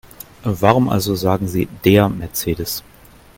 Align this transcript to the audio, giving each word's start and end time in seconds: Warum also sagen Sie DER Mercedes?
Warum 0.43 0.89
also 0.89 1.13
sagen 1.13 1.47
Sie 1.47 1.67
DER 1.85 2.09
Mercedes? 2.09 2.83